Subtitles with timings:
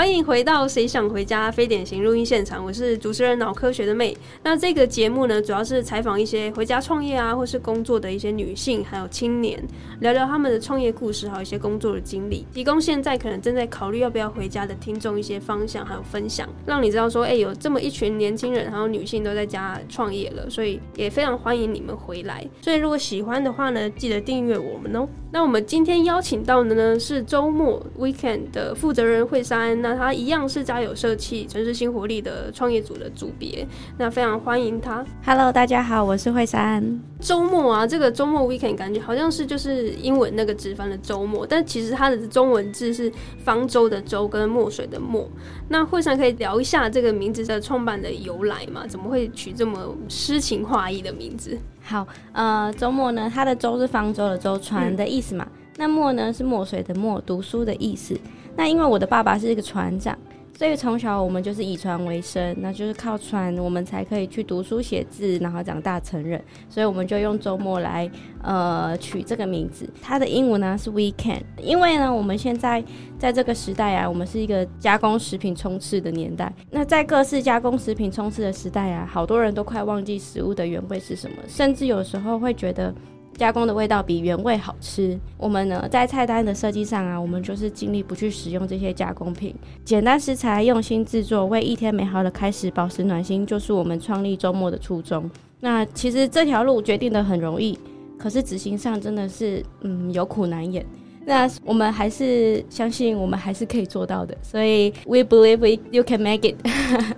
[0.00, 4.16] 欢迎回到《谁想回家》非典型录音现场，我是主持人脑科学的妹。
[4.42, 9.62] 那这个节目呢，主要是采访一些回家创业啊，或是工作的一些女性，还有青年，
[10.00, 22.42] 聊聊他们的创业故事，还有一些工作的经历，提供现在可能正在考虑要不要回家的听众一些方向，还有分享，让你知道说，哎，有这么一群年轻人，还有女性都在家创业了，所以也非常欢迎你们回来。
[22.62, 25.06] 所以如果喜欢的话呢，记得订阅我们哦。
[25.32, 33.64] 那我们今天邀请到的呢是周末 Weekend 的负责人惠山，那他一样是家有社气城市新活力的创业组的组别，
[33.98, 35.04] 那非常欢迎他。
[35.24, 37.00] Hello，大家好，我是惠山。
[37.20, 43.12] 周末啊，这个周末 Weekend 感觉好像是就是英文那个直翻的周末，但其实它的中文字是
[43.44, 45.28] 方舟的舟跟墨水的墨。
[45.68, 48.86] 那会上可以聊一下这个名字的创办的由来吗？
[48.86, 51.58] 怎么会取这么诗情画意的名字？
[51.82, 55.46] 好，呃，周末呢，它的舟是方舟的舟，船的意思嘛。
[55.76, 58.18] 那墨呢是墨水的墨，读书的意思。
[58.56, 60.16] 那因为我的爸爸是一个船长。
[60.60, 66.38] 所以从小我们就是以船为生，那就是靠船，我们才可以去读书写字，然后长大成人。
[66.68, 68.10] 所以我们就用周末来
[68.42, 69.88] 呃取这个名字。
[70.02, 72.84] 它的英文呢是 weekend，因为呢我们现在
[73.18, 76.52] 在这个时代啊，我们是一个加工食品充斥的年代。
[76.70, 82.94] 那在各式加工食品充斥的时代啊，好多人都快忘记食物的原味是什么，甚至有时候会觉得。
[83.40, 85.18] 加工的味道比原味好吃。
[85.38, 95.30] 我们呢，在菜单的设计上啊，我们就是尽力不去使用这些加工品，简单食材，用心制作，为一天美好的开始保持暖心，就是我们创立周末的初衷。
[95.60, 97.78] 那其实这条路决定的很容易，
[98.18, 100.84] 可是执行上真的是，嗯，有苦难言。
[101.24, 104.36] 那我们还是相信，我们还是可以做到的。
[104.42, 106.56] 所以，we believe we you can make it。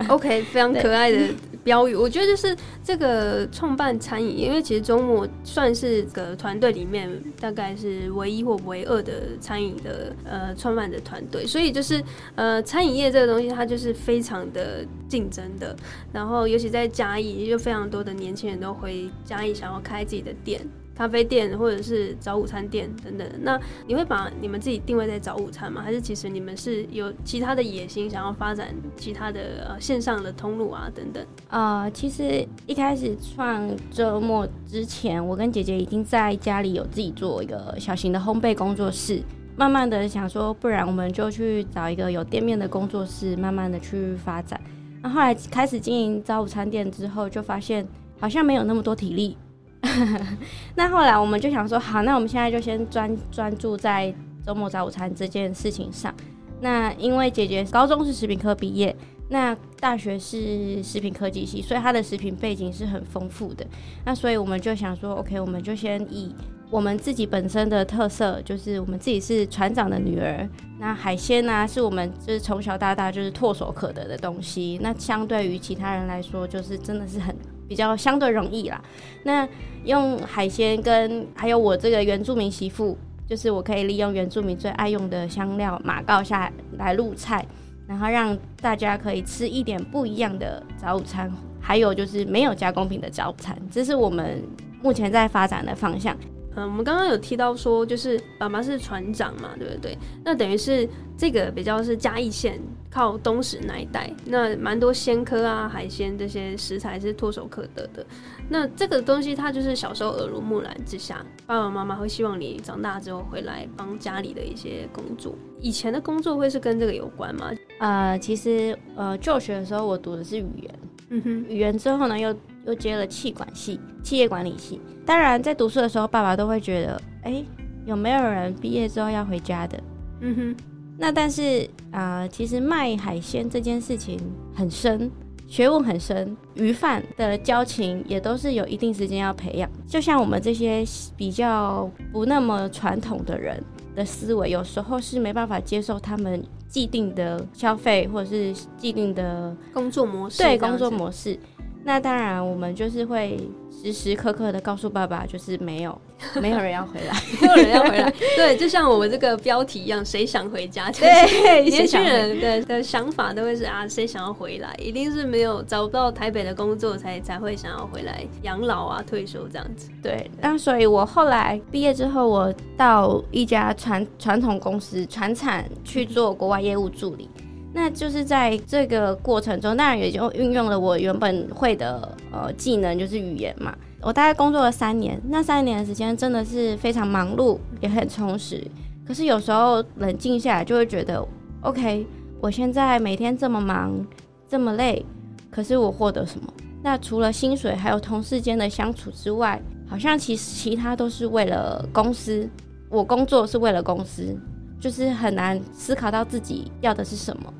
[0.07, 1.17] OK，非常可爱的。
[1.63, 7.09] 标语，我觉得就是这个创办餐饮，因为其实周末算是个团队里面
[7.39, 12.03] 大概是唯一或唯二的餐饮的呃创办的团队，所以就是
[12.35, 15.75] 呃餐饮业这个东西它就是非常的竞争的，
[16.11, 20.59] 然后尤其在嘉义，就非常多的年轻人都回嘉义想要开自己的店。
[20.95, 25.81] 咖啡店或者是早午餐店等等，那你会把你们自己定位在早午餐吗？
[25.81, 31.25] 还是其实你们是有其他的野心，想要发展其他的呃线上的通路啊等等？
[31.47, 39.21] 啊，其实一开始创周末之前，我跟姐姐已经在家里有自己做一个小型的烘焙工作室，
[39.55, 44.61] 慢慢的想说，不然我们就去找一个有店面的工作室，慢慢的去发展。
[45.01, 47.85] 那后来开始经营早午餐店之后，就发现
[48.19, 49.35] 好像没有那么多体力。
[50.75, 54.13] 那后来我们就想说，好，那我们现在就先专专注在
[54.45, 56.13] 周末早午餐这件事情上。
[56.61, 58.95] 那因为姐姐高中是食品科毕业，
[59.27, 63.65] 那大学是食品科技系，所以她的食品背景是很丰富的。
[64.05, 66.33] 那所以我们就想说，OK，我们就先以
[66.69, 70.47] 我们自己本身的特色，就是我们自己是船长的女儿。
[70.79, 74.79] 那海鲜呢，是我们就是从小到大就是唾手可得的东西。
[74.81, 77.32] 那相对于其他人来说，就是真的是很。
[77.67, 78.81] 比较相对容易啦。
[79.23, 79.47] 那
[79.83, 82.97] 用海鲜跟还有我这个原住民媳妇，
[83.27, 87.45] 就是我可以利用原住民最爱用的香料马告下来入菜，
[87.87, 94.41] 然后让大家可以吃一点不一样的早午餐，还有就是没有加工品的早午餐，这是我们
[94.81, 96.15] 目前在发展的方向。
[96.55, 99.97] 嗯，我们刚刚有提到说，就是爸爸是船长嘛，对不对？
[100.23, 100.87] 那等于是
[101.17, 102.59] 这个比较是嘉义县
[102.91, 108.05] 靠东石那一带，那蛮多鲜科啊、海鲜这些食材是唾手可得的。
[108.49, 115.35] 那这个东西，它就是小时候耳濡目染之下，爸爸妈妈会希望你长大之后回来帮家里的一些工作。
[115.59, 117.51] 以前的工作会是跟这个有关吗？
[117.79, 122.35] 呃，其实呃，就学的时候我读的是语言，嗯哼，语言之后呢又。
[122.65, 124.79] 又接了气管系、企业管理系。
[125.05, 127.43] 当然，在读书的时候，爸爸都会觉得，哎，
[127.85, 129.81] 有没有人毕业之后要回家的？
[130.21, 130.55] 嗯哼。
[130.95, 134.17] 那但是啊，其实卖海鲜这件事情
[134.55, 135.09] 很深，
[135.47, 139.67] 学问很深，鱼贩的交情也都是有一定时间要培养。
[139.87, 140.85] 就像我们这些
[141.17, 143.61] 比较不那么传统的人
[143.95, 150.43] 的思维，有时候是没办法接受他们既定的消费或者是既定的工作模式。
[150.43, 151.37] 对，工作模式。
[151.83, 153.37] 那当然，我们就是会
[153.69, 156.01] 时时刻刻的告诉爸爸，就是没有，
[156.41, 158.13] 没有人要回来， 没有人要回来。
[158.37, 160.89] 对，就像我们这个标题一样，谁想回家？
[160.91, 164.73] 对，年轻人的的想法都会是啊，谁想要回来？
[164.79, 169.89] 一定是没有找不到台北的工作，才才会想要回来养老啊，退休这样子。
[170.01, 177.29] 对，那所以我后来毕业之后，我到一家传传统公司传产去做国外业务助理。
[177.73, 183.75] 那就是在这个过程中，当然也就运用了我原本会的呃技能，就是语言嘛。
[183.99, 188.61] 我大概工作了三年，那三年的时间真的是非常忙碌，也很充实。
[189.07, 191.25] 可是有时候冷静下来，就会觉得
[191.61, 192.05] ，OK，
[192.39, 194.05] 我现在每天这么忙，
[194.47, 195.05] 这么累，
[195.49, 196.53] 可是我获得什么？
[196.83, 202.47] 那除了薪水，还有同事间的相处之外，好像其实其他都是为了公司。
[202.89, 204.37] 我工作是为了公司，
[204.79, 207.53] 就是很难思考到自己要的是什么。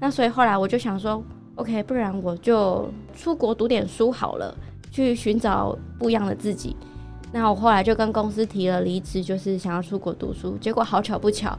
[0.00, 1.22] 那所以后来我就想说
[1.56, 4.56] ，OK，不然我就出国读点书好了，
[4.90, 6.76] 去寻找不一样的自己。
[7.32, 10.56] 那我后来就跟公司提了离职，就是想要出国读书。
[10.58, 11.58] 结果好巧不巧，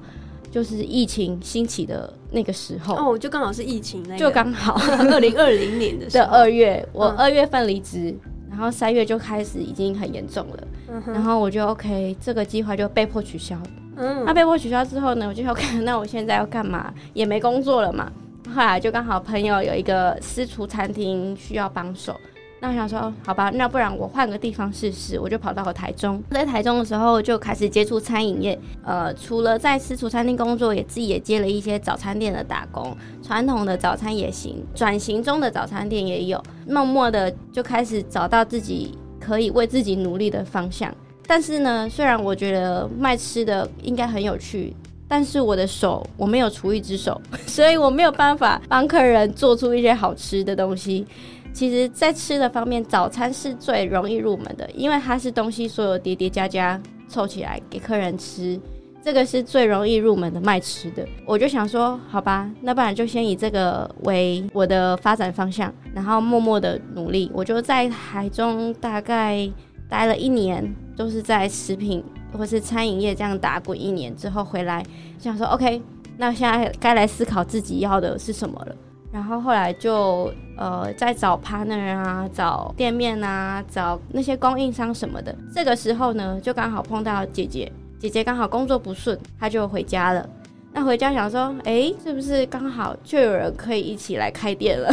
[0.50, 4.74] 就是疫情兴起的那个时候，哦，就刚好是疫情那，就刚好
[5.12, 8.18] 二零二零年的的 二月，我二月份离职，
[8.50, 10.68] 然后三月就开始已经很严重了。
[11.06, 13.56] 然后我就 OK，这个计划就被迫取消。
[13.96, 16.92] 嗯，那被迫取消之后呢，我就 OK， 那我现在要干嘛？
[17.14, 18.12] 也没工作了嘛。
[18.50, 22.16] 后来就刚好朋友有一个私厨餐厅需要帮手，
[22.60, 25.20] 那我想说，好吧，那不然我换个地方试试。
[25.20, 28.60] 我就跑到了台中，在台中的时候就开始接触餐饮业。
[28.84, 36.44] 呃，除了在私厨餐厅工作，也自己也接了一些早餐店的打工，传统的早餐也行，转型中的早餐店也有。
[36.68, 38.98] 默默的就开始找到自己。
[39.20, 40.92] 可以为自己努力的方向，
[41.28, 44.74] 但是呢，虽然我觉得卖吃的应该很有趣，
[45.10, 51.06] 但是我的手我没有厨艺之手， 所以我没有办法帮客人做出一些好吃的东西。
[51.52, 58.58] 其实，在吃的方面，早餐是最容易入门的，因为它是东西所有叠叠加加凑起来给客人吃。
[59.02, 67.32] 这个是最容易入门的卖吃的，我就想说，好吧，那不然就先以这个为我的发展方向，然后默默的努力。
[67.34, 69.50] 我就在台中大概
[69.90, 72.04] 待了一年，都是在食品
[72.38, 74.84] 或是餐饮业这样打滚一年之后回来，
[75.18, 75.82] 想说 OK，
[76.18, 78.76] 那现在该来思考自己要的是什么了。
[79.12, 85.36] 然后后来就呃在找 partner 啊，找店面啊，找那些供应商什么的。
[85.54, 87.72] 这个时候呢，就刚好碰到姐姐。
[88.00, 90.30] 姐姐刚好工作不顺，她就回家了。
[90.72, 94.90] 那回家想说，哎，是不是刚好就有人可以一起来开店了？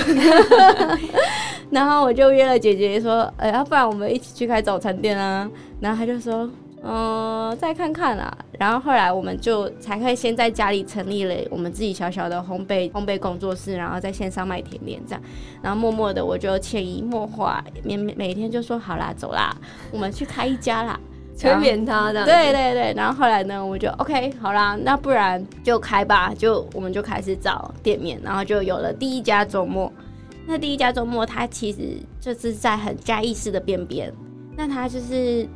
[1.71, 5.49] 然后我就约了姐姐说，哎，要不然我们一起去开早餐店啊？
[5.79, 6.51] 然后她就说，
[6.83, 8.37] 嗯，再看看啦。
[8.59, 15.23] 然后后来我们就才可以先在家里成立了我们自己小小的烘焙烘焙工作室，然后在线上卖甜点这样。
[15.63, 19.57] 然后默默的我就潜移默化，每每天就说好啦，走啦，
[19.91, 20.99] 我们去开一家啦。
[21.37, 29.93] 催眠他的，对对对，然后后来呢，我就 OK 好啦，那不然就开吧，就我们就开始找店面，然后就有了第一家周末。
[30.47, 34.11] 那第一家周末，它其实就是在很嘉义市的边边。
[34.57, 35.47] 那它就是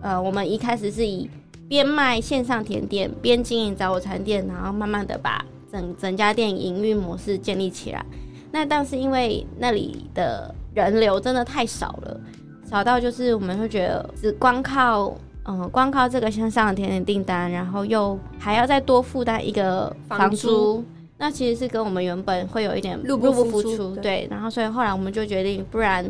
[0.00, 1.28] 呃，我们一开始是以
[1.68, 8.04] 边卖线上甜点，边经营早午餐店，然后慢慢的把整整家店营运模式建立起来。
[8.50, 12.20] 那但是因为那里的人流真的太少了，
[12.68, 15.14] 少到就是我们会觉得只光靠。
[15.50, 20.84] 嗯，光靠这个线上的甜点订单，然后又还要再多负担一个房租，
[21.16, 23.96] 那其实是跟我们原本会有一点入不敷出。
[23.96, 26.04] 对，然后所以后来我们就决定，不然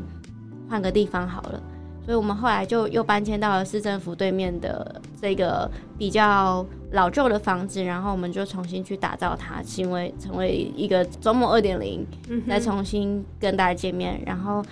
[0.69, 1.63] 换个地方好了。
[2.09, 12.07] 所以我们后来就又搬迁到了市政府对面的这个比较老旧的房子，然后我们就重新去打造它，成为成为一个周末二点零，
[12.49, 14.65] 再重新跟大家见面，然后。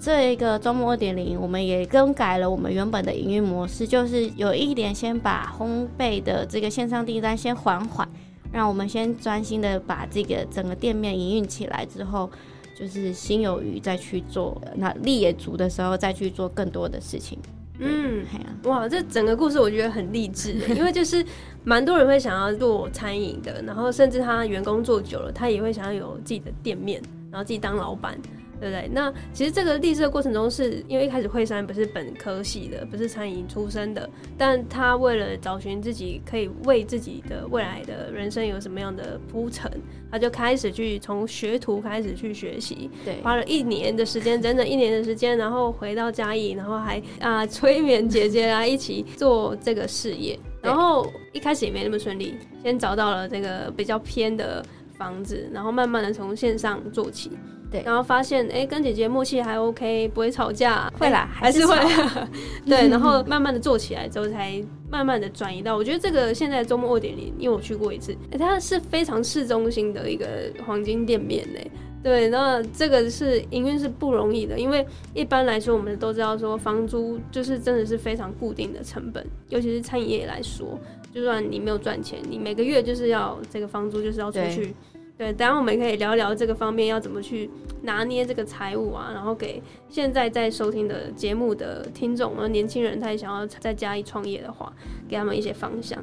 [0.00, 8.08] 这一个周末二点零，我们也更改了我们原本的营运模式，就是有一点先把烘焙的这个线上订单先缓缓，
[8.52, 12.30] 让我们先专心的把这个整个店面营运起来之后，
[12.78, 17.36] 就是心有余再去做，那力也足的时候再去做更多的事情。
[17.80, 18.24] 嗯，
[18.64, 21.24] 哇，这整个故事我觉得很励志，因为就是
[21.64, 28.16] 蛮多人会想要做餐饮的，然后甚至他员工做久了，他也会想要有自己的店面，然后自己当老板。
[28.60, 28.88] 对不对？
[28.92, 39.70] 那其实这个励志的过程中，是因为一开始惠山不是本科系的，不是餐饮出身的，但他为了找寻自己可以为自己的未来的人生有什么样的铺陈，
[40.10, 54.64] 他就开始去从学徒开始去学习，对，花了一年的时间，整整一年的时间，然后回到嘉义，然后还啊催眠姐姐啊一起做这个事业，然后一开始也没那么顺利，先找到了这个比较偏的
[54.96, 57.30] 房子，然后慢慢的从线上做起。
[57.70, 61.76] 对，然后发现哎，跟姐姐默契还 OK，不会吵架，会啦，还是会。
[62.66, 70.26] 对， 然后慢慢的做起来之后，才慢慢的转移到，我觉得这个现在周末二点零，因为我去过一次，哎，它是非常市中心的一个
[70.66, 71.60] 黄金店面呢。
[72.00, 80.78] 对，那这个是营运是不容易的，因为一般来说我们都知道说房租就是真的是非常固定的成本，尤其是餐饮业来说，
[81.12, 84.74] 就算你没有赚钱，你每个月就是要这个房租就是要出去。
[85.18, 87.50] 对，等下我们可以聊聊这个方面要怎么去
[87.82, 94.72] 拿捏这个财务啊，然后给现在在收听的节目的听众，呃，年轻人他也想要在家里创业的话，
[95.08, 95.98] 给他们一些方向。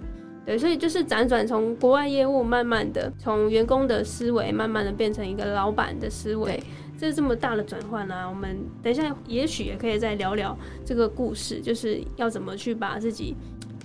[0.46, 6.62] 对，所以就是辗转从国外业务，慢慢的从员工的思维，慢慢的变成一个老板的思维，
[7.00, 8.30] 这这么大的转换啊！
[8.30, 10.56] 我们等一下也许也可以再聊聊
[10.86, 13.34] 这个故事，就是要怎么去把自己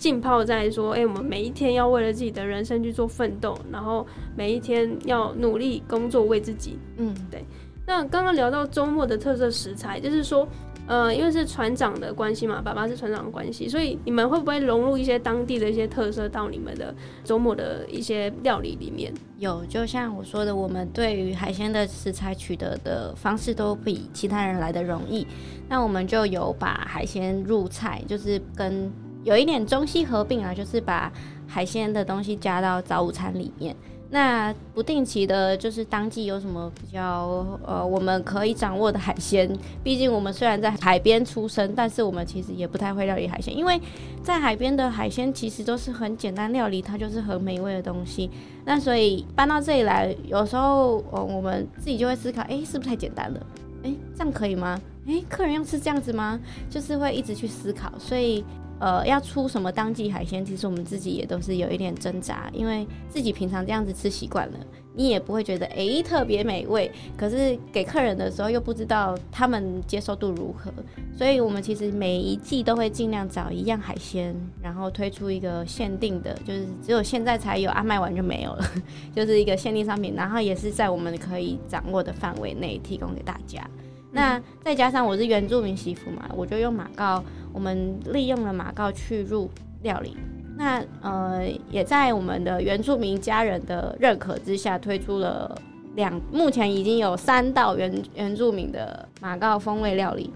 [0.00, 4.04] 浸泡在说，哎，我们每一天要为了自己的人生去做奋斗，然后
[4.34, 6.76] 每一天要努力工作为自己。
[6.96, 7.44] 嗯，对。
[7.86, 10.48] 那刚刚聊到周末的特色食材，就是说。
[10.86, 16.92] 呃，因为是船长的关系嘛，爸爸是船长的关系，所以你们会不会融入一些当地的一些特色到你们的
[17.22, 19.14] 周末的一些料理里面？
[19.38, 25.24] 有，就像我说的，我们对于海鲜的食材取得的方式都比其他人来的容易，
[25.68, 28.90] 那我们就有把海鲜入菜，就是跟
[29.24, 31.12] 有一点中西合并啊，就是把
[31.46, 33.74] 海鲜的东西加到早午餐里面。
[34.12, 39.48] 那不定期的，就是当季有什么比较呃，我们可以掌握的海鲜。
[39.84, 43.80] 毕竟我们虽然在海边出生，但是我们其实也不太会料理海鲜，因为
[44.20, 48.28] 在海边的海鲜其实都是很简单料理，它就是很美味的东西。
[48.64, 53.46] 那所以搬到这里来，有时候呃，我们自己就会思考，哎，是不是太简单了？
[53.84, 54.76] 哎，这样可以吗？
[55.06, 56.40] 哎，客人要吃这样子吗？
[56.68, 58.44] 就是会一直去思考，所以。
[58.80, 64.58] 呃，要出什么当季海鲜，其实我们自己也都是有一点挣扎，因为自己平常这样子吃习惯了，
[64.94, 66.90] 你也不会觉得诶特别美味。
[67.14, 70.72] 可是给客人的时候又不知道他们接受度如何，
[71.14, 78.64] 所以我们其实每一季都会尽量找一样海鲜，然后推出一个限定的，就是只有现在才有，啊卖完就没有了，
[79.14, 83.62] 就是一个限定商品，然后也是在我们可以掌握的范围内提供给大家。
[84.12, 89.48] 那再加上我是原住民媳妇嘛，我就用马告，我们利用了马告去入
[89.82, 90.16] 料理。
[90.56, 95.56] 那呃，也在我们的原住民家人的认可之下，推出了
[95.94, 100.30] 两，目前已经有三道原原住民的马告风味料理。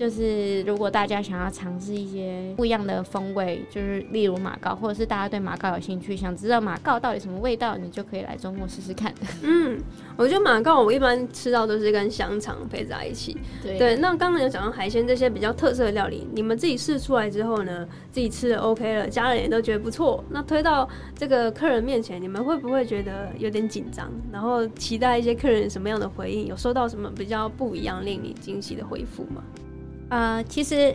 [0.00, 9.12] 就是如果大家想要尝试一些不一样的风味，就是例如马告，或者是大家对马告有兴趣，想知道马告到底什么味道，你就可以来周末试试看。
[9.44, 9.78] 嗯，
[10.16, 13.36] 我觉得马告我一般吃到都是跟香肠配在一起。
[13.62, 20.24] 对，那刚刚有讲到海鲜这些比较特色的料理，你们自己试出来之后呢，自己吃的 OK 了，家人也都觉得不错。
[20.30, 24.10] 那推到这个客人面前，你们会不会觉得有点紧张？
[24.32, 26.46] 然后期待一些客人什么样的回应？
[26.46, 29.44] 有收到什么比较不一样、令你惊喜的回复吗？
[30.10, 30.94] 呃，其实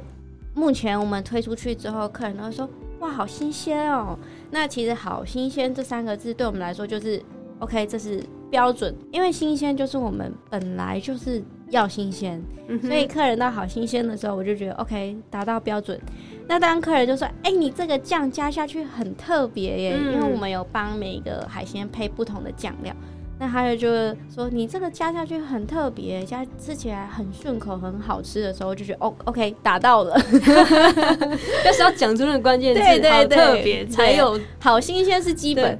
[0.54, 2.70] 目前我们推出去之后，客人都说
[3.00, 4.18] 哇，好新鲜哦。
[4.52, 7.22] 那其实“好新鲜”这三个字对我们来说就是
[7.60, 12.42] OK，这是标准，因为新鲜就是我们本来就是要新鲜，
[12.84, 16.00] 所以客人到好新鲜的时候，我就觉得 OK，达到标准。
[16.48, 22.96] 那当客人就说：“哎，你这个酱加下去很特别耶，因为我们有帮每一个海鲜配不同的酱料。”
[23.38, 30.18] 那还有就是说，你这个加下去很特别，加吃起来很顺口、很好吃的时候，就觉得哦，OK，打到了。
[31.64, 35.78] 但是要讲出那个关键字，好特别才有好新鲜是基本。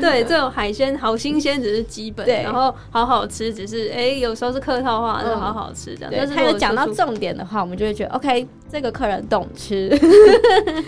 [0.00, 6.12] 对， 这种海鲜好新鲜只是基本，然后好好吃只是哎，有时候是客套话，是好好吃这样。
[6.16, 9.90] 但是他有讲到重点的话，我们就会觉得 OK，这个客人懂吃。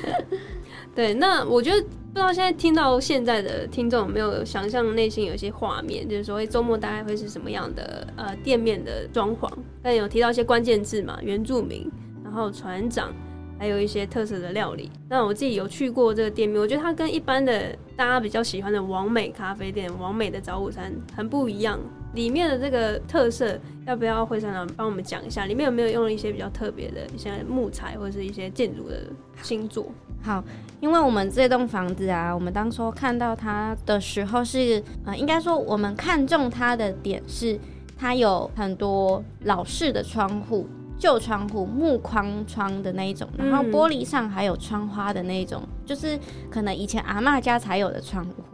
[0.94, 1.84] 对，那我觉得。
[2.12, 9.50] 不知道现在听到现在的听众有没有想象内心有一些画面，就是说，哎，周末大概会是什么样的呃店面的装潢？
[9.82, 11.90] 但有提到一些关键字嘛，原住民，
[12.22, 13.10] 然后船长，
[13.58, 14.90] 还有一些特色的料理。
[15.08, 21.80] 那我自己有去过这个店面，我觉得它跟一般的大家比较喜欢的王美咖啡店、王美的早午餐很不一样。
[22.12, 25.46] 里面的这个特色，要不要会上长帮我们讲一下？
[25.46, 29.04] 里面有没有用了一些比较特别的一些木材或者是一些建筑的
[29.42, 29.86] 星座？
[30.22, 30.42] 好，
[30.80, 37.58] 因为我们这栋房子啊，我们当初看到它的时候是，呃，应该说我们看中它的点是，
[37.98, 48.44] 它有很多老式的窗户，旧窗户，木框窗的那一种，然后玻璃上还有窗花的那一种，就是可能以前阿妈家才有的窗户。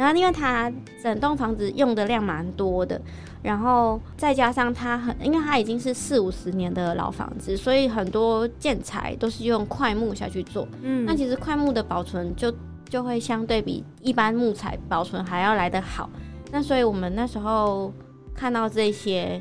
[0.00, 2.98] 然后因为它整栋房子用的量蛮多的。
[3.42, 10.68] 然后再加上它很，因为它已经是四五十年的老房子，所以很多建材都是用块木下去做。
[10.82, 12.54] 嗯，那其实块木的保存就
[12.86, 16.10] 就会相对比一般木材保存还要来得好。
[16.52, 17.90] 那所以我们那时候
[18.34, 19.40] 看到这些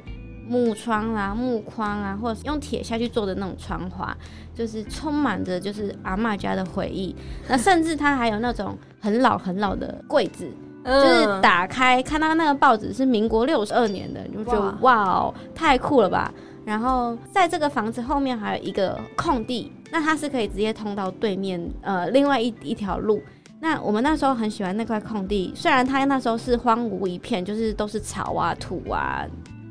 [0.49, 4.13] 木窗啊、木框啊，或者用铁下去做的那种窗花，
[4.53, 7.15] 就是充满着就是阿妈家的回忆。
[7.47, 10.49] 那甚至它还有那种很老很老的柜子。
[10.81, 16.33] 就是打开看到那个报纸是民国六十二年的，你就觉得哇哦，太酷了吧！
[16.65, 23.21] 然后在这个房子后面还有一个空地，那它是可以直接通到对面呃另外一一条路。
[23.59, 29.27] 那我们那时候很喜欢那块空地，虽然它那时候是荒芜一片，就是都是草啊土啊。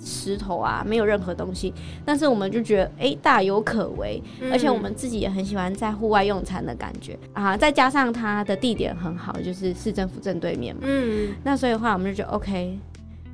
[0.09, 1.75] 石头啊，没有任何东西，
[2.05, 7.19] 但是我们就觉得哎大有可为，而且我们自己也很喜欢在户外用餐的感觉。
[7.35, 12.79] 啊，再加上它的地点很好，就是市政府正对面嘛，嗯，那所以的话我们就觉得 OK。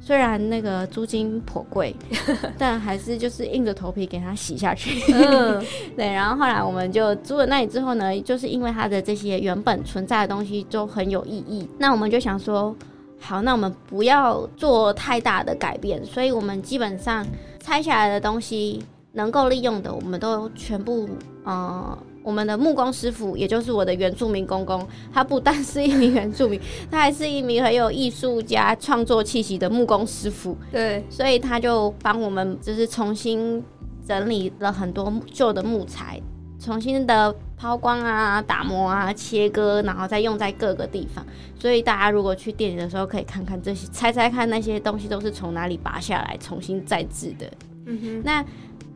[0.07, 1.97] 虽然那个租金颇贵，
[2.59, 5.01] 但还是就是硬着头皮给它洗下去。
[5.97, 12.77] 对，然后后来我们就租了那里之后呢，就是因为它的这些原本存在的东西都很有意义，那我们就想说，
[13.21, 17.27] 好，那我们不要做太大的改变，所以我们基本上
[17.61, 21.09] 拆下来的东西能够利用的，我们都全部
[21.45, 21.97] 呃。
[22.23, 26.59] 我们的木工师傅，也就是我的原住民公公，他不但 是一名原住民，
[26.91, 30.57] 他还是一名很有艺术家创作气息的木工师傅。
[30.73, 33.63] 对，所以他就帮我们就是重新
[34.09, 36.19] 整理了很多旧的木材，
[36.65, 41.25] 重新的抛光啊、打磨啊、切割，然后再用在各个地方。
[41.59, 47.47] 所以大家如果去店里的时候，可以看看这些，猜猜看那些东西都是从哪里拔下来重新再制的。
[47.87, 48.45] 嗯哼，那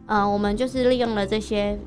[0.07, 1.79] 呃，我们就是利用了这些。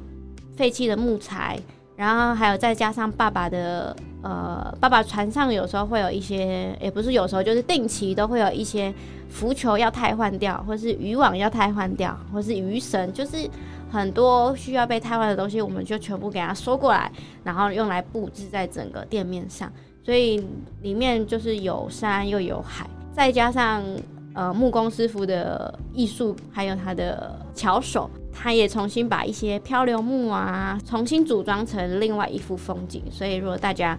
[0.58, 1.58] 废弃的木材，
[1.96, 8.94] 然后还有再加上爸爸的呃，爸爸船上有时候会有一些，也不是有时候，就是定期都会有一些
[9.30, 13.50] 浮球要汰换掉，或是渔网要汰换掉，或是鱼绳，就是
[13.92, 17.12] 很多需要被汰换的东西，我们就全部给它收过来，
[17.44, 19.72] 然后用来布置在整个店面上。
[20.04, 20.44] 所以
[20.82, 23.84] 里面就是有山又有海，再加上
[24.34, 28.10] 呃木工师傅的艺术，还有他的巧手。
[28.34, 33.04] 他也重新把一些漂流木啊，重新组装成另外一幅风景。
[33.12, 33.96] 所以，如果大家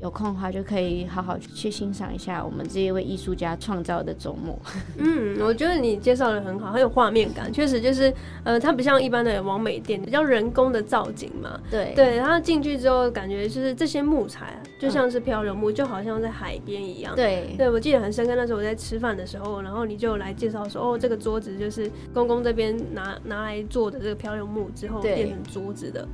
[0.00, 4.56] 有空的话，就可以好好去欣赏一下我们这一位艺术家创造的周末。
[4.96, 7.52] 嗯，我觉得你介绍的很好，很有画面感。
[7.52, 8.12] 确实，就是
[8.44, 11.60] 呃，它不像一般的完美店，比较人工的造景嘛。
[11.68, 17.16] 对对，然后进去之后，感觉就是这些木材就像是漂流木，就好像在海边一样。
[17.16, 18.36] 对对，我记得很深刻。
[18.36, 26.06] 那时候我在吃饭的时候，然后你就来介绍说，哦，这个桌子就是公公这边拿拿来做的这个漂流木之后变成桌子的。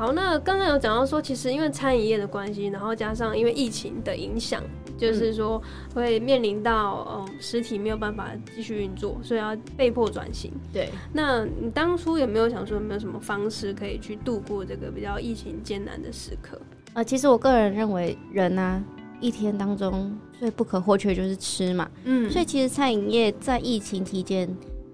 [0.00, 4.62] 好，那刚刚有讲到说，其实因为餐饮业的关系，然后加上因为疫情的影响，
[4.96, 5.60] 就是说
[5.94, 10.50] 会面临到嗯实体没有办法继续运作，所以要被迫转型。
[10.72, 16.58] 对，那你当初有没有想说有没有什么方式可以去度过这个比较疫情艰难的时刻？
[16.94, 18.82] 呃，其实我个人认为，人呢
[19.20, 24.48] 一天当中最不可或缺就是吃嘛，嗯，所以其实餐饮业在疫情期间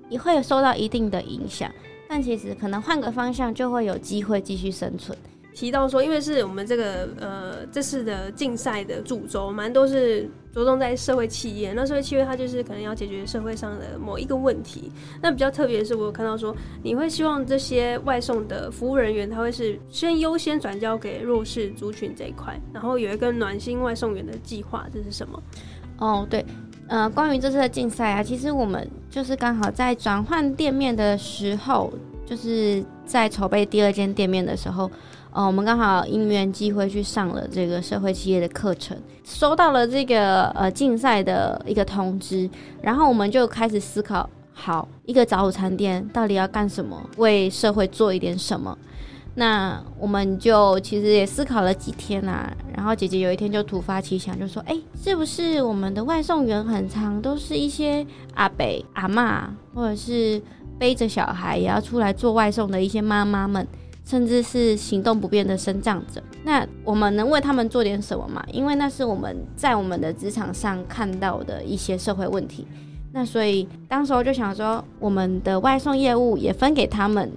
[0.09, 1.71] 也会受到一定的影响。
[2.09, 5.17] 但其实可能换个方向就会有机会继续生存。
[5.55, 11.73] 提到说，因为是我们这个呃这次的竞赛的主轴，蛮多是着重在社会企业。
[11.73, 14.93] 那社会企业它就是可能要解决社会上的某一个问题。
[15.23, 25.43] 那比较特别的是，我有看到说，你会希望这些外送的服务人员，他会是先优先转交给弱势族群这一块，然后有一个暖心外送员的计划，这是什么？
[25.97, 26.45] 哦，对。
[26.89, 31.93] 呃，关于这次的竞赛啊，其实我们就是刚好在转换店面的时候，
[32.25, 34.89] 就是在筹备第二间店面的时候，
[35.33, 42.49] 呃，我们刚好因缘机会去上了这个社会企业的课程，收到了这个呃竞赛的一个通知，
[42.81, 48.79] 然后我们就开始思考，好，一个早午餐店到底要干什么，为社会做一点什么。
[49.39, 60.41] 那我们就其实也思考了几天啦，然后姐姐有一天就突发奇想，就说：“哎，是不是我们的外送员很长都是一些阿伯、阿妈，或者是
[60.79, 63.67] 背着小孩也要出来做外送的一些妈妈们，
[64.07, 66.23] 甚至是行动不便的生长者？
[66.43, 68.43] 那我们能为他们做点什么吗？
[68.51, 72.67] 因为那是我们在我们的职场上看到的一些社会问题。
[73.13, 77.31] 那所以当时候就想说，我们的外送业务也分给他们。”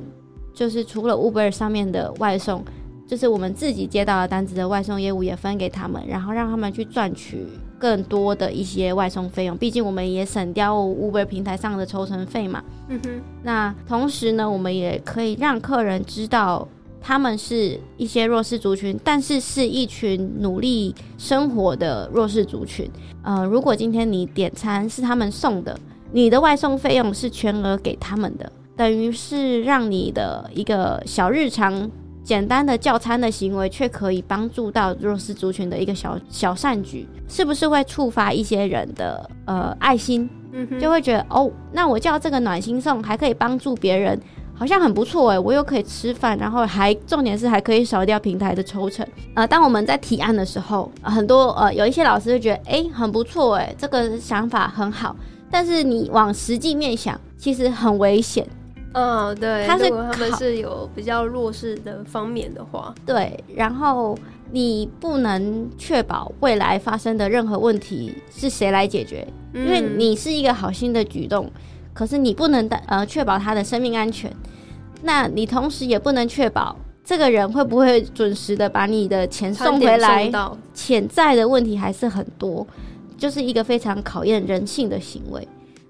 [0.54, 2.64] 就是除了 Uber 上面的外送，
[3.08, 7.46] 就是我们自己接到的单子的外送业务也分给他们，然后让他们去赚取
[7.80, 9.58] 更多的一些外送费用。
[9.58, 12.64] 毕竟我们也省掉 Uber 平台上的抽成费嘛。
[12.88, 13.22] 嗯哼。
[13.42, 16.68] 那同时呢，我们也可以让客人知道
[17.02, 22.90] 他们是一些弱势族群，但是是一群努力生活的弱势族群。
[23.24, 25.80] 呃，如果今天你点餐是他们送的，
[26.12, 28.52] 你的外送费用是全额给他们的。
[28.80, 31.92] 等于是让你的一个小日常
[32.24, 40.30] 简单的叫餐的行为，却可以帮助到弱势族群的一个小小善举，是不是会触发一些人的呃爱心？
[40.54, 44.18] 嗯，就会觉得哦，那我叫这个暖心送还可以帮助别人，
[44.54, 49.06] 好像很不错诶，我又可以吃饭，然后还重点是还可以少掉平台的抽成。
[49.34, 55.13] 呃，当我们在提案的时候，很多呃有一些老师就觉得哎很不错诶，这个想法很好，
[55.52, 58.48] 但是你往实际面想，其实很危险。
[58.93, 64.17] 嗯，对，他是他们是有比较弱势的方面的话，对，然后
[64.52, 71.52] 你不能确保未来发生的任何问题是谁来解决，因为你是一个好心的举动，
[71.93, 74.32] 可是你不能的呃确保他的生命安全，
[75.04, 80.32] 那你同时也不能确保这个人会不会准时的把你的钱送回来，
[80.73, 82.65] 潜在的问题还是很多，
[83.17, 85.47] 就是一个非常考验人性的行为。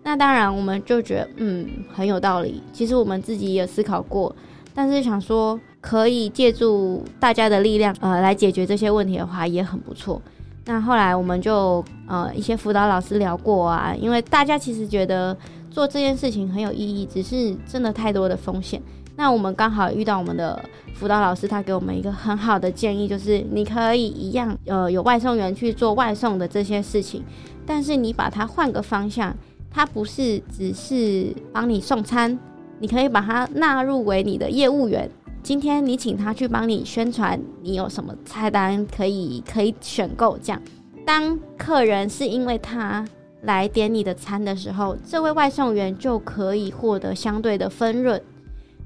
[0.10, 2.64] 那当然，我们就觉得嗯很有道理。
[2.74, 4.36] 其实我们自己也思考过，
[4.74, 10.20] 但是想说可以借助大家的力量呃来解决这些问题的话，也很不错。
[10.66, 15.38] 那后来我们就呃一些辅导老师聊过啊，因为大家其实觉得
[15.70, 18.82] 做这件事情很有意义，只是真的太多的风险。
[19.16, 20.60] 那我们刚好遇到我们的
[20.96, 27.24] 辅导老师，他给我们一个很好的建议，就是你可以一样呃有外送员去做外送的这些事情，
[27.64, 29.36] 但是你把它换个方向，
[29.72, 32.38] 它不是只是帮你送餐，
[32.80, 35.10] 你可以把它纳入为你的业务员。
[35.42, 40.38] 今天你请他去帮你宣传，你有什么菜单可以可以选购？
[40.38, 40.62] 这样，
[41.06, 43.08] 当客人是因为他
[43.44, 48.22] 来点你的餐的时候，这位外送员就可以获得相对的分润。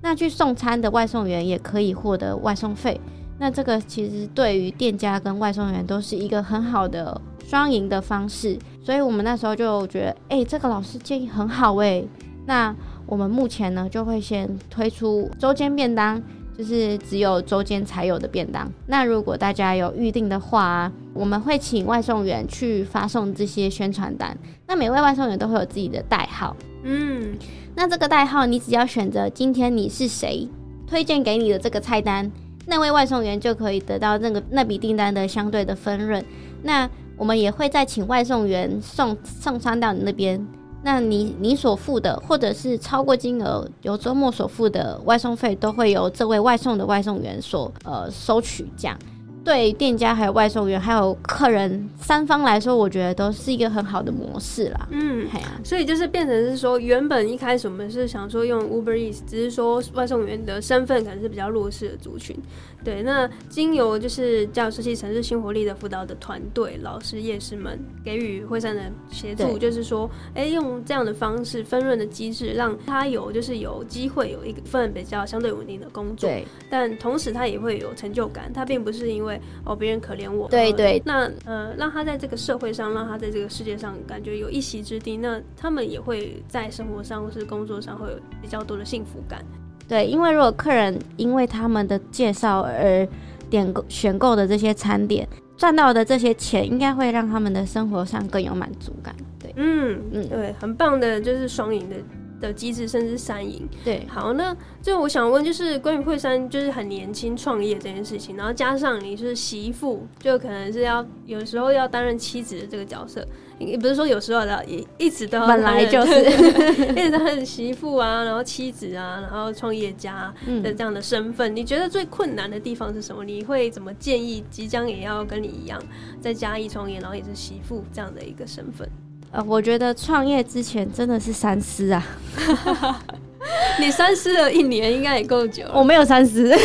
[0.02, 3.00] 那去送餐的外送员也可以获得外送费。
[3.40, 8.58] 那这个其实对于店家跟外送员都是一个很好的双赢的方式。
[8.84, 12.04] 所以我们那时候就觉得，哎，这个老师建议很好哎。
[12.46, 16.22] 那我们目前呢，就会先推出周间便当。
[16.56, 18.72] 就是只有周间才有的便当。
[18.86, 24.38] 那如果大家有预定的话，我们会请外送员去发送这些宣传单。
[24.68, 26.56] 那每位外送员都会有自己的代号。
[26.84, 27.36] 嗯，
[27.74, 30.48] 那这个代号你只要选择今天你是谁
[30.86, 32.32] 推荐给你的这个菜单，
[32.66, 36.24] 那位外送员就可以得到那个那笔订单的相对的分润。
[36.64, 40.46] 那我们也会再请外送员送送餐到你那边。
[40.86, 48.70] 那你你所付的，或者是超过金额由周末所付的外送费，都会由这位外送的外送员所呃收取。
[48.76, 48.98] 这样
[49.44, 54.88] 对店家、还有外送员、还有客人三方来说，我觉得都是一个很好的模式啦。
[54.92, 62.36] 嗯，啊所以就是变成是说，原本一开始我们是想说用 Uber Eats，只是说外送员的身份可能是比较弱势的族群。
[62.84, 89.46] 对，那经由就是教师系城市新活力的辅导的团队、老师、夜师们给予惠善的协助，就是说，哎，用这样的方式分润的机制，让他有就是有机会有一份比较相对稳定的工作，对，但同时他也会有成就感，他并不是因为哦别人可怜我，对对，那呃让他在这个社会上，让他在这个世界上感觉有一席之地，那他们也会在生活上或是工作上会有比较多的幸福感。
[89.88, 93.08] 对，因为如果客人因为他们的介绍而
[93.50, 99.16] 点购选购的这些餐点，赚到的这些钱，应该会让他们的生活上更有满足感。
[99.40, 101.96] 对，嗯嗯，对，很棒的，就是双赢的
[102.42, 103.68] 的机制，甚至三赢。
[103.84, 113.26] 对，好，那就我想问，就是关于惠山就是很年轻创业这件事情，然后加上你是媳妇，就可能是要有时候要担任妻子的这个角色。
[113.68, 116.22] 也不是说有时候的，也一直都本来就是
[116.94, 121.56] 一直都是媳妇啊，然后妻子啊，然后创业家的这样的身份。
[121.56, 123.24] 你觉得最困难的地方是什么？
[123.24, 125.82] 你会怎么建议即将也要跟你一样
[126.22, 128.88] 在嘉义创业，然后也是媳妇这样的一个身份？
[129.32, 132.06] 呃，我觉得创业之前真的是三思啊。
[133.80, 135.66] 你三思了一年，应该也够久。
[135.74, 136.56] 我没有三思，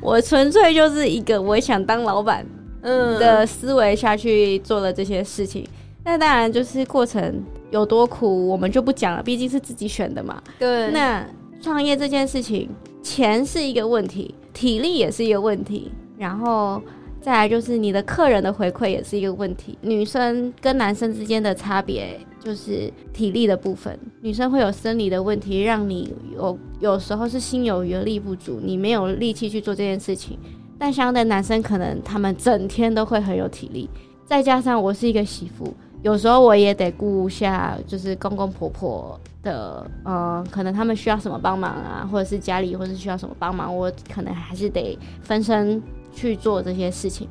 [0.00, 2.46] 我纯粹就是一个我想当老板。
[2.88, 5.66] 嗯的思维下去做了这些事情，
[6.04, 10.42] 那当然就是过程有多苦，我们就不讲了，毕竟是自己选的嘛。
[10.58, 11.26] 对，那
[11.60, 12.68] 创业这件事情，
[13.02, 16.80] 钱是一个问题，体力也是一个问题，然后
[17.20, 19.76] 再来就是你的客人的回馈也是一个问题。
[19.82, 30.38] 女生跟男生之间的差别就是体力的部分，女生会有生理的问题，让你有有时候是心有余而力不足，你没有力气去做这件事情。
[30.78, 33.90] 但相对男生，可能他们整天都会很有体力，
[34.24, 47.28] 再加上我是一个媳妇，有时候我也得顾下，就是公公婆婆的，呃，可能他们需要什么帮忙啊，或者是家里或者是需要什么帮忙，我可能还是得分身去做这些事情。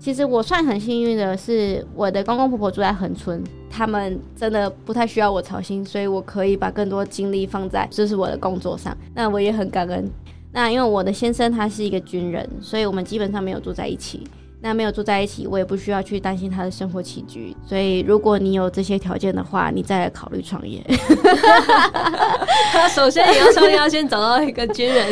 [0.00, 8.96] 其实我算很幸运的是，我的公公婆婆住在横村，他们真的不太需要我操心，所以我可以把更多精力放在就是我的工作上。
[9.14, 10.08] 那我也很感恩。
[10.52, 14.26] 那因为我的先生他是一个军人，所以我们基本上没有住在一起。
[14.60, 17.56] 那没有住在一起，我也不需要去担心他的生活起居。
[17.64, 20.84] 所以如果你有这些条件的话，你再来考虑创业。
[22.72, 25.06] 他 首先你要创业，要先找到一个军人，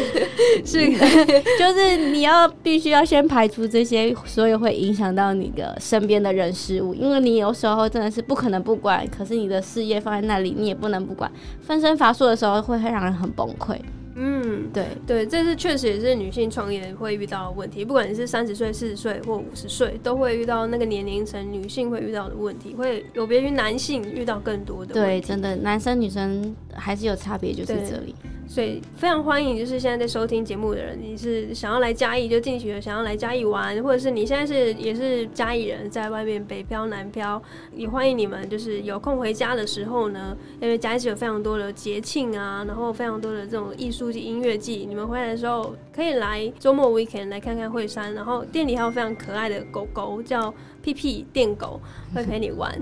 [0.67, 0.81] 是，
[1.57, 13.79] 就是你要必须要先排除这些所有会影响到你的身边的人事物，因为你有时候真的是不可能不管，可是你的事业放在那里，你也不能不管，分身乏术的时候会让人很崩溃。
[14.19, 24.95] 嗯，对对，这是确实也是女性创业会遇到的问题，不管你是三十岁、四十岁或五十岁，都会遇到那个年龄层女性会遇到的问题，会有别于男性遇到更多的。
[24.95, 28.15] 对，真的，男生女生还是有差别，就是这里。
[28.49, 37.43] 所以非常欢迎，就是现在在收听节目的人，你是想要来嘉义就进去的，想要来嘉义玩，或者是你现在是也是嘉义人，在外面北漂南漂，
[37.75, 51.81] 也欢迎你们，就是有空回家的时候呢，因为嘉义有非常多的节庆啊，然后非常多的这种艺术季、音乐季，你们回来的时候可以来周末 weekend 来看看惠山，然后店里还有非常可爱的狗狗叫屁屁电狗，
[52.15, 52.81] 会陪你玩。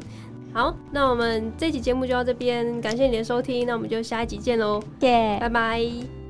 [0.54, 6.23] 好，那我们这期节目就到这边，感谢你的收听，那我们就下一集见喽，耶，拜拜。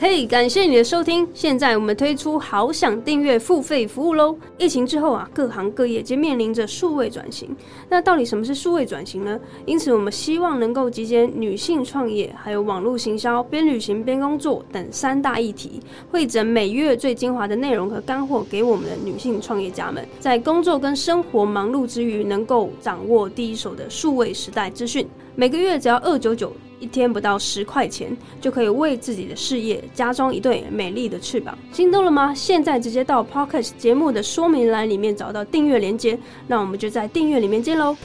[0.00, 1.26] 嘿，感谢你的收听。
[1.32, 4.36] 现在我们推出好想订阅付费服务喽。
[4.58, 7.56] 疫情之后啊，各行各业皆面临着数位转型。
[7.88, 9.38] 那到底什么是数位转型呢？
[9.64, 15.80] 因此，我们希望能够集结女性创业、还有网络行销、边旅行边工作等三大议题，
[16.10, 25.06] 汇整每月最精华的内容和干货，给我们的女性创业家们，在工作跟生活忙碌之余，能够掌握第一手的数位时代资讯。
[25.36, 26.52] 每个月只要二九九。
[26.84, 31.56] 一天不到十块钱，就可以为自己的事业加装一对美丽的翅膀。
[31.72, 32.34] 心动了吗？
[32.34, 37.96] 现在直接到 Pocket 节目的说明栏里面找到订阅链接，那我们就在订阅里面见喽。